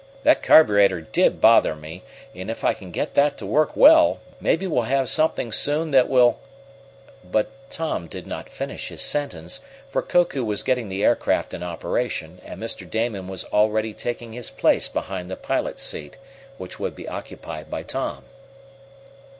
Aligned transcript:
That 0.23 0.41
carburetor 0.41 1.01
did 1.01 1.39
bother 1.39 1.75
me, 1.75 2.01
and 2.33 2.49
if 2.49 2.63
I 2.63 2.73
can 2.73 2.89
get 2.89 3.13
that 3.13 3.37
to 3.37 3.45
work 3.45 3.75
well, 3.77 4.19
maybe 4.39 4.65
we'll 4.65 4.81
have 4.89 5.09
something 5.09 5.51
soon 5.51 5.91
that 5.91 6.09
will" 6.09 6.39
But 7.31 7.51
Tom 7.69 8.07
did 8.07 8.25
not 8.25 8.49
finish 8.49 8.87
his 8.89 9.03
sentence, 9.03 9.61
for 9.91 10.01
Koku 10.01 10.43
was 10.43 10.63
getting 10.63 10.89
the 10.89 11.03
aircraft 11.03 11.53
in 11.53 11.61
operation 11.61 12.41
and 12.43 12.59
Mr. 12.59 12.89
Damon 12.89 13.27
was 13.27 13.45
already 13.45 13.93
taking 13.93 14.33
his 14.33 14.49
place 14.49 14.89
behind 14.89 15.29
the 15.29 15.35
pilot's 15.37 15.83
seat, 15.83 16.17
which 16.57 16.79
would 16.79 16.95
be 16.95 17.07
occupied 17.07 17.69
by 17.69 17.83
Tom. 17.83 18.23